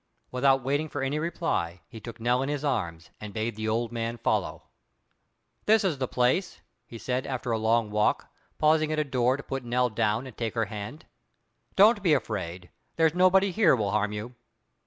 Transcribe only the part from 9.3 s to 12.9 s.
to put Nell down and take her hand. "Don't be afraid;